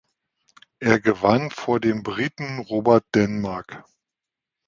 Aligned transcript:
Er 0.79 0.99
gewann 0.99 1.51
vor 1.51 1.79
dem 1.79 2.01
Briten 2.01 2.57
Robert 2.57 3.05
Denmark. 3.13 3.83